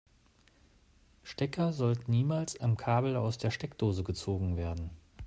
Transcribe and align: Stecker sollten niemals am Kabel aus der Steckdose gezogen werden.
Stecker 1.21 1.73
sollten 1.73 2.09
niemals 2.09 2.59
am 2.59 2.75
Kabel 2.75 3.15
aus 3.15 3.37
der 3.37 3.51
Steckdose 3.51 4.03
gezogen 4.03 4.57
werden. 4.57 4.89